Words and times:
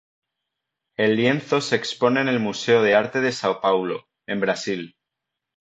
El 0.97 1.15
lienzo 1.15 1.61
se 1.61 1.75
expone 1.75 2.21
en 2.21 2.27
el 2.27 2.39
Museo 2.39 2.81
de 2.81 2.95
Arte 2.95 3.21
de 3.21 3.29
São 3.29 3.61
Paulo, 3.61 4.07
en 4.27 4.39
Brasil. 4.39 4.95